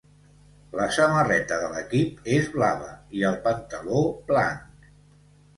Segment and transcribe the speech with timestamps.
[0.79, 4.93] La samarreta de l'equip és blava i el pantaló blanc.